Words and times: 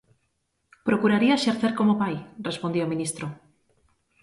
"Procuraría 0.87 1.35
exercer 1.39 1.71
como 1.79 1.93
pai", 2.01 2.15
respondía 2.49 2.87
o 2.87 2.91
Ministro. 2.93 3.25